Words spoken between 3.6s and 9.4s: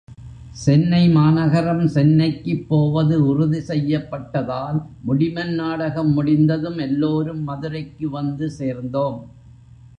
செய்யப்பட்டதால் முடிமன் நாடகம் முடிந்ததும் எல்லோரும் மதுரைக்கு வந்து சேர்ந்தோம்.